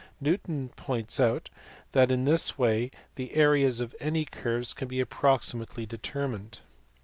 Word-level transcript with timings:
Newton 0.19 0.69
points 0.69 1.19
out 1.19 1.51
that 1.91 2.09
in 2.09 2.23
this 2.25 2.57
way 2.57 2.89
the 3.13 3.35
areas 3.35 3.79
of 3.79 3.93
any 3.99 4.25
curves 4.25 4.73
can 4.73 4.87
be 4.87 4.99
approximately 4.99 5.85
determined. 5.85 6.57